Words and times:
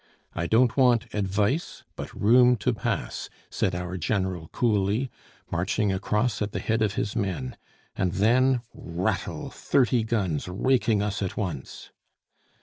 'I 0.33 0.47
don't 0.47 0.75
want 0.75 1.13
advice, 1.13 1.83
but 1.95 2.11
room 2.19 2.55
to 2.55 2.73
pass,' 2.73 3.29
said 3.51 3.75
our 3.75 3.97
General 3.97 4.47
coolly, 4.47 5.11
marching 5.51 5.93
across 5.93 6.41
at 6.41 6.53
the 6.53 6.59
head 6.59 6.81
of 6.81 6.95
his 6.95 7.15
men. 7.15 7.55
And 7.95 8.13
then, 8.13 8.61
rattle, 8.73 9.51
thirty 9.51 10.03
guns 10.03 10.47
raking 10.47 11.03
us 11.03 11.21
at 11.21 11.37
once." 11.37 11.91